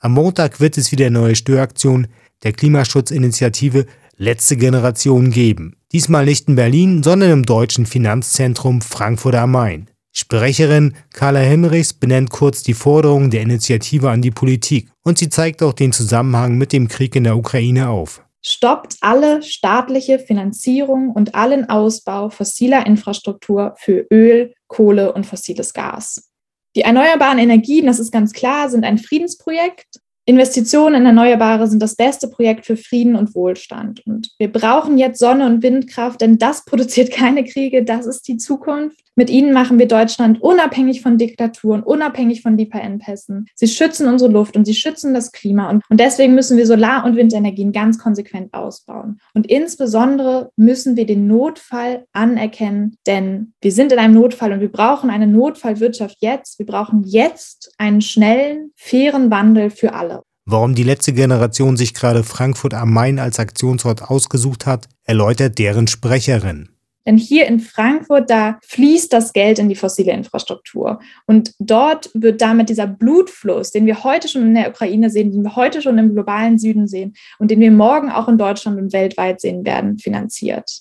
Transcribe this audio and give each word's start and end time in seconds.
Am 0.00 0.12
Montag 0.12 0.60
wird 0.60 0.78
es 0.78 0.92
wieder 0.92 1.10
neue 1.10 1.34
Störaktion 1.34 2.06
der 2.44 2.52
Klimaschutzinitiative 2.52 3.86
Letzte 4.16 4.56
Generation 4.56 5.30
geben. 5.30 5.76
Diesmal 5.92 6.24
nicht 6.24 6.48
in 6.48 6.54
Berlin, 6.54 7.02
sondern 7.02 7.30
im 7.30 7.44
deutschen 7.44 7.84
Finanzzentrum 7.84 8.80
Frankfurt 8.80 9.34
am 9.34 9.52
Main. 9.52 9.90
Sprecherin 10.12 10.94
Carla 11.12 11.40
Henrichs 11.40 11.92
benennt 11.92 12.30
kurz 12.30 12.62
die 12.62 12.74
Forderungen 12.74 13.30
der 13.30 13.42
Initiative 13.42 14.10
an 14.10 14.22
die 14.22 14.30
Politik 14.30 14.88
und 15.02 15.18
sie 15.18 15.28
zeigt 15.30 15.62
auch 15.64 15.72
den 15.72 15.92
Zusammenhang 15.92 16.56
mit 16.56 16.72
dem 16.72 16.86
Krieg 16.86 17.16
in 17.16 17.24
der 17.24 17.36
Ukraine 17.36 17.88
auf. 17.88 18.22
Stoppt 18.40 18.96
alle 19.00 19.42
staatliche 19.42 20.20
Finanzierung 20.20 21.10
und 21.10 21.34
allen 21.34 21.68
Ausbau 21.68 22.30
fossiler 22.30 22.86
Infrastruktur 22.86 23.74
für 23.78 24.06
Öl, 24.12 24.54
Kohle 24.68 25.12
und 25.12 25.26
fossiles 25.26 25.72
Gas. 25.72 26.30
Die 26.76 26.82
erneuerbaren 26.82 27.38
Energien, 27.38 27.86
das 27.86 27.98
ist 27.98 28.12
ganz 28.12 28.32
klar, 28.32 28.68
sind 28.68 28.84
ein 28.84 28.98
Friedensprojekt 28.98 30.00
Investitionen 30.28 30.96
in 30.96 31.06
Erneuerbare 31.06 31.66
sind 31.68 31.82
das 31.82 31.96
beste 31.96 32.28
Projekt 32.28 32.66
für 32.66 32.76
Frieden 32.76 33.16
und 33.16 33.34
Wohlstand. 33.34 34.06
Und 34.06 34.28
wir 34.38 34.52
brauchen 34.52 34.98
jetzt 34.98 35.20
Sonne- 35.20 35.46
und 35.46 35.62
Windkraft, 35.62 36.20
denn 36.20 36.36
das 36.36 36.66
produziert 36.66 37.10
keine 37.10 37.44
Kriege, 37.44 37.82
das 37.82 38.04
ist 38.04 38.28
die 38.28 38.36
Zukunft. 38.36 39.00
Mit 39.18 39.30
ihnen 39.30 39.52
machen 39.52 39.80
wir 39.80 39.88
Deutschland 39.88 40.40
unabhängig 40.40 41.00
von 41.00 41.18
Diktaturen, 41.18 41.82
unabhängig 41.82 42.42
von 42.42 42.56
Lieferengpässen. 42.56 43.46
Sie 43.56 43.66
schützen 43.66 44.06
unsere 44.06 44.30
Luft 44.30 44.54
und 44.54 44.64
sie 44.64 44.74
schützen 44.74 45.12
das 45.12 45.32
Klima. 45.32 45.70
Und, 45.70 45.82
und 45.88 45.98
deswegen 45.98 46.36
müssen 46.36 46.56
wir 46.56 46.66
Solar- 46.66 47.04
und 47.04 47.16
Windenergien 47.16 47.72
ganz 47.72 47.98
konsequent 47.98 48.54
ausbauen. 48.54 49.18
Und 49.34 49.46
insbesondere 49.48 50.52
müssen 50.56 50.96
wir 50.96 51.06
den 51.06 51.26
Notfall 51.26 52.04
anerkennen, 52.12 52.96
denn 53.06 53.54
wir 53.60 53.72
sind 53.72 53.92
in 53.92 53.98
einem 53.98 54.14
Notfall 54.14 54.52
und 54.52 54.60
wir 54.60 54.70
brauchen 54.70 55.10
eine 55.10 55.26
Notfallwirtschaft 55.26 56.18
jetzt. 56.20 56.58
Wir 56.60 56.66
brauchen 56.66 57.02
jetzt 57.02 57.72
einen 57.78 58.02
schnellen, 58.02 58.70
fairen 58.76 59.32
Wandel 59.32 59.70
für 59.70 59.94
alle. 59.94 60.17
Warum 60.50 60.74
die 60.74 60.82
letzte 60.82 61.12
Generation 61.12 61.76
sich 61.76 61.92
gerade 61.92 62.24
Frankfurt 62.24 62.72
am 62.72 62.90
Main 62.90 63.18
als 63.18 63.38
Aktionsort 63.38 64.10
ausgesucht 64.10 64.64
hat, 64.64 64.88
erläutert 65.04 65.58
deren 65.58 65.88
Sprecherin. 65.88 66.70
Denn 67.04 67.18
hier 67.18 67.46
in 67.46 67.60
Frankfurt, 67.60 68.30
da 68.30 68.58
fließt 68.66 69.12
das 69.12 69.34
Geld 69.34 69.58
in 69.58 69.68
die 69.68 69.74
fossile 69.74 70.12
Infrastruktur. 70.12 71.00
Und 71.26 71.52
dort 71.58 72.08
wird 72.14 72.40
damit 72.40 72.70
dieser 72.70 72.86
Blutfluss, 72.86 73.72
den 73.72 73.84
wir 73.84 74.02
heute 74.04 74.26
schon 74.26 74.40
in 74.40 74.54
der 74.54 74.70
Ukraine 74.70 75.10
sehen, 75.10 75.32
den 75.32 75.42
wir 75.42 75.54
heute 75.54 75.82
schon 75.82 75.98
im 75.98 76.14
globalen 76.14 76.58
Süden 76.58 76.88
sehen 76.88 77.14
und 77.38 77.50
den 77.50 77.60
wir 77.60 77.70
morgen 77.70 78.10
auch 78.10 78.26
in 78.26 78.38
Deutschland 78.38 78.80
und 78.80 78.94
weltweit 78.94 79.42
sehen 79.42 79.66
werden, 79.66 79.98
finanziert. 79.98 80.80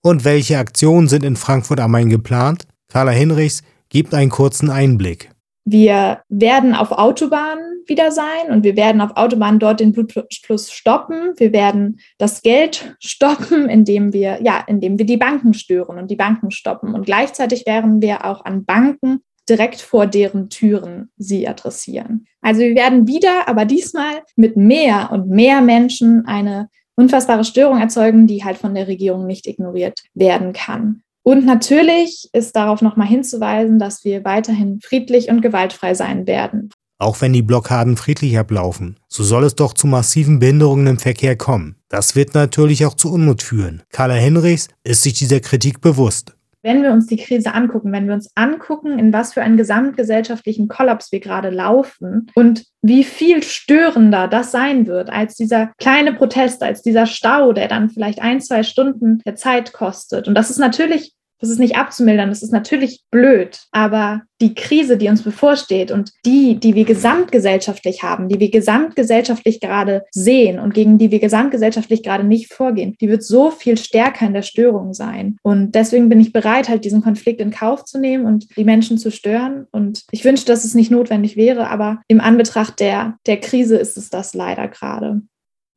Und 0.00 0.24
welche 0.24 0.58
Aktionen 0.58 1.08
sind 1.08 1.24
in 1.24 1.34
Frankfurt 1.34 1.80
am 1.80 1.90
Main 1.90 2.08
geplant? 2.08 2.68
Carla 2.86 3.10
Hinrichs 3.10 3.62
gibt 3.88 4.14
einen 4.14 4.30
kurzen 4.30 4.70
Einblick. 4.70 5.30
Wir 5.70 6.22
werden 6.30 6.74
auf 6.74 6.92
Autobahnen 6.92 7.82
wieder 7.86 8.10
sein 8.10 8.50
und 8.50 8.64
wir 8.64 8.74
werden 8.74 9.02
auf 9.02 9.18
Autobahnen 9.18 9.60
dort 9.60 9.80
den 9.80 9.92
Blutfluss 9.92 10.72
stoppen. 10.72 11.34
Wir 11.36 11.52
werden 11.52 12.00
das 12.16 12.40
Geld 12.40 12.96
stoppen, 13.00 13.68
indem 13.68 14.14
wir, 14.14 14.40
ja, 14.42 14.64
indem 14.66 14.98
wir 14.98 15.04
die 15.04 15.18
Banken 15.18 15.52
stören 15.52 15.98
und 15.98 16.10
die 16.10 16.16
Banken 16.16 16.50
stoppen. 16.50 16.94
Und 16.94 17.04
gleichzeitig 17.04 17.66
werden 17.66 18.00
wir 18.00 18.24
auch 18.24 18.46
an 18.46 18.64
Banken 18.64 19.20
direkt 19.46 19.82
vor 19.82 20.06
deren 20.06 20.48
Türen 20.48 21.10
sie 21.18 21.46
adressieren. 21.46 22.26
Also 22.40 22.60
wir 22.60 22.74
werden 22.74 23.06
wieder, 23.06 23.46
aber 23.46 23.66
diesmal 23.66 24.22
mit 24.36 24.56
mehr 24.56 25.10
und 25.12 25.28
mehr 25.28 25.60
Menschen 25.60 26.24
eine 26.24 26.70
unfassbare 26.96 27.44
Störung 27.44 27.78
erzeugen, 27.78 28.26
die 28.26 28.42
halt 28.42 28.56
von 28.56 28.74
der 28.74 28.88
Regierung 28.88 29.26
nicht 29.26 29.46
ignoriert 29.46 30.00
werden 30.14 30.54
kann. 30.54 31.02
Und 31.28 31.44
natürlich 31.44 32.30
ist 32.32 32.56
darauf 32.56 32.80
nochmal 32.80 33.06
hinzuweisen, 33.06 33.78
dass 33.78 34.02
wir 34.02 34.24
weiterhin 34.24 34.80
friedlich 34.80 35.28
und 35.28 35.42
gewaltfrei 35.42 35.92
sein 35.92 36.26
werden. 36.26 36.70
Auch 36.98 37.20
wenn 37.20 37.34
die 37.34 37.42
Blockaden 37.42 37.98
friedlich 37.98 38.38
ablaufen, 38.38 38.96
so 39.08 39.22
soll 39.22 39.44
es 39.44 39.54
doch 39.54 39.74
zu 39.74 39.86
massiven 39.86 40.38
Behinderungen 40.38 40.86
im 40.86 40.98
Verkehr 40.98 41.36
kommen. 41.36 41.76
Das 41.90 42.16
wird 42.16 42.32
natürlich 42.32 42.86
auch 42.86 42.94
zu 42.94 43.12
Unmut 43.12 43.42
führen. 43.42 43.82
Carla 43.92 44.14
Henrichs 44.14 44.68
ist 44.84 45.02
sich 45.02 45.12
dieser 45.12 45.40
Kritik 45.40 45.82
bewusst. 45.82 46.34
Wenn 46.62 46.82
wir 46.82 46.92
uns 46.92 47.06
die 47.06 47.18
Krise 47.18 47.52
angucken, 47.52 47.92
wenn 47.92 48.08
wir 48.08 48.14
uns 48.14 48.30
angucken, 48.34 48.98
in 48.98 49.12
was 49.12 49.34
für 49.34 49.42
einen 49.42 49.58
gesamtgesellschaftlichen 49.58 50.66
Kollaps 50.66 51.12
wir 51.12 51.20
gerade 51.20 51.50
laufen 51.50 52.30
und 52.34 52.64
wie 52.80 53.04
viel 53.04 53.42
störender 53.42 54.28
das 54.28 54.50
sein 54.50 54.86
wird 54.86 55.10
als 55.10 55.34
dieser 55.34 55.72
kleine 55.78 56.14
Protest, 56.14 56.62
als 56.62 56.80
dieser 56.80 57.06
Stau, 57.06 57.52
der 57.52 57.68
dann 57.68 57.90
vielleicht 57.90 58.22
ein, 58.22 58.40
zwei 58.40 58.62
Stunden 58.62 59.18
der 59.26 59.36
Zeit 59.36 59.74
kostet. 59.74 60.26
Und 60.26 60.34
das 60.34 60.50
ist 60.50 60.58
natürlich 60.58 61.14
das 61.40 61.50
ist 61.50 61.58
nicht 61.58 61.76
abzumildern, 61.76 62.28
das 62.28 62.42
ist 62.42 62.52
natürlich 62.52 63.02
blöd, 63.10 63.60
aber 63.70 64.22
die 64.40 64.54
Krise, 64.54 64.96
die 64.96 65.08
uns 65.08 65.22
bevorsteht 65.22 65.90
und 65.90 66.12
die, 66.24 66.58
die 66.60 66.74
wir 66.74 66.84
gesamtgesellschaftlich 66.84 68.02
haben, 68.02 68.28
die 68.28 68.38
wir 68.38 68.50
gesamtgesellschaftlich 68.50 69.60
gerade 69.60 70.04
sehen 70.12 70.58
und 70.58 70.74
gegen 70.74 70.98
die 70.98 71.10
wir 71.10 71.18
gesamtgesellschaftlich 71.18 72.02
gerade 72.02 72.24
nicht 72.24 72.52
vorgehen, 72.52 72.96
die 73.00 73.08
wird 73.08 73.22
so 73.22 73.50
viel 73.50 73.76
stärker 73.76 74.26
in 74.26 74.34
der 74.34 74.42
Störung 74.42 74.94
sein. 74.94 75.36
Und 75.42 75.74
deswegen 75.74 76.08
bin 76.08 76.20
ich 76.20 76.32
bereit, 76.32 76.68
halt 76.68 76.84
diesen 76.84 77.02
Konflikt 77.02 77.40
in 77.40 77.50
Kauf 77.50 77.84
zu 77.84 77.98
nehmen 77.98 78.26
und 78.26 78.46
die 78.56 78.64
Menschen 78.64 78.98
zu 78.98 79.10
stören. 79.10 79.66
Und 79.72 80.04
ich 80.10 80.24
wünsche, 80.24 80.44
dass 80.44 80.64
es 80.64 80.74
nicht 80.74 80.90
notwendig 80.90 81.36
wäre, 81.36 81.68
aber 81.68 82.00
im 82.08 82.20
Anbetracht 82.20 82.80
der, 82.80 83.18
der 83.26 83.40
Krise 83.40 83.76
ist 83.76 83.96
es 83.96 84.10
das 84.10 84.34
leider 84.34 84.68
gerade. 84.68 85.22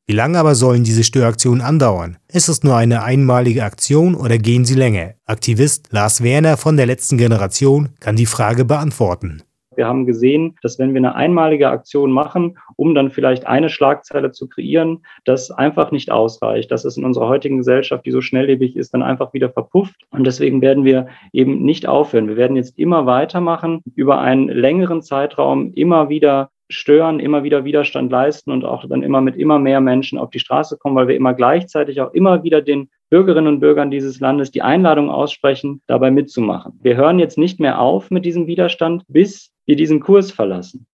Wie 0.08 0.14
lange 0.14 0.36
aber 0.36 0.56
sollen 0.56 0.82
diese 0.82 1.04
Störaktionen 1.04 1.60
andauern? 1.60 2.16
Ist 2.32 2.48
es 2.48 2.64
nur 2.64 2.76
eine 2.76 3.04
einmalige 3.04 3.62
Aktion 3.62 4.16
oder 4.16 4.36
gehen 4.36 4.64
sie 4.64 4.74
länger? 4.74 5.14
Aktivist 5.26 5.92
Lars 5.92 6.24
Werner 6.24 6.56
von 6.56 6.76
der 6.76 6.86
letzten 6.86 7.18
Generation 7.18 7.90
kann 8.00 8.16
die 8.16 8.26
Frage 8.26 8.64
beantworten. 8.64 9.44
Wir 9.76 9.86
haben 9.86 10.04
gesehen, 10.04 10.56
dass 10.60 10.80
wenn 10.80 10.92
wir 10.92 10.98
eine 10.98 11.14
einmalige 11.14 11.70
Aktion 11.70 12.10
machen, 12.10 12.58
um 12.74 12.96
dann 12.96 13.10
vielleicht 13.10 13.46
eine 13.46 13.68
Schlagzeile 13.68 14.32
zu 14.32 14.48
kreieren, 14.48 15.04
das 15.24 15.52
einfach 15.52 15.92
nicht 15.92 16.10
ausreicht. 16.10 16.72
Das 16.72 16.84
ist 16.84 16.98
in 16.98 17.04
unserer 17.04 17.28
heutigen 17.28 17.58
Gesellschaft, 17.58 18.04
die 18.04 18.10
so 18.10 18.20
schnelllebig 18.20 18.76
ist, 18.76 18.92
dann 18.92 19.02
einfach 19.02 19.32
wieder 19.32 19.50
verpufft. 19.50 19.94
Und 20.10 20.26
deswegen 20.26 20.60
werden 20.60 20.84
wir 20.84 21.06
eben 21.32 21.62
nicht 21.62 21.86
aufhören. 21.86 22.28
Wir 22.28 22.36
werden 22.36 22.56
jetzt 22.56 22.76
immer 22.76 23.06
weitermachen, 23.06 23.82
über 23.94 24.20
einen 24.20 24.48
längeren 24.48 25.00
Zeitraum 25.00 25.72
immer 25.74 26.08
wieder 26.08 26.50
stören, 26.72 27.20
immer 27.20 27.42
wieder 27.44 27.64
Widerstand 27.64 28.10
leisten 28.10 28.50
und 28.50 28.64
auch 28.64 28.86
dann 28.88 29.02
immer 29.02 29.20
mit 29.20 29.36
immer 29.36 29.58
mehr 29.58 29.80
Menschen 29.80 30.18
auf 30.18 30.30
die 30.30 30.38
Straße 30.38 30.78
kommen, 30.78 30.96
weil 30.96 31.08
wir 31.08 31.16
immer 31.16 31.34
gleichzeitig 31.34 32.00
auch 32.00 32.12
immer 32.12 32.42
wieder 32.42 32.62
den 32.62 32.90
Bürgerinnen 33.10 33.48
und 33.48 33.60
Bürgern 33.60 33.90
dieses 33.90 34.20
Landes 34.20 34.50
die 34.50 34.62
Einladung 34.62 35.10
aussprechen, 35.10 35.82
dabei 35.86 36.10
mitzumachen. 36.10 36.78
Wir 36.82 36.96
hören 36.96 37.18
jetzt 37.18 37.38
nicht 37.38 37.60
mehr 37.60 37.78
auf 37.78 38.10
mit 38.10 38.24
diesem 38.24 38.46
Widerstand, 38.46 39.04
bis 39.08 39.52
wir 39.66 39.76
diesen 39.76 40.00
Kurs 40.00 40.32
verlassen. 40.32 40.86